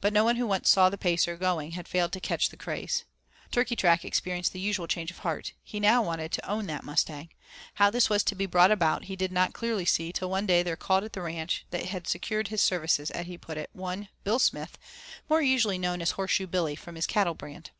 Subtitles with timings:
[0.00, 3.04] But no one who once saw the Pacer going had failed to catch the craze.
[3.52, 5.52] Turkeytrack experienced the usual change of heart.
[5.62, 7.28] He now wanted to own that mustang.
[7.74, 10.62] How this was to be brought about he did not clearly see till one day
[10.62, 14.08] there called at the ranch that had 'secured his services,' as he put it, one,
[14.24, 14.78] Bill Smith,
[15.28, 17.70] more usually known as Horseshoe Billy, from his cattle brand.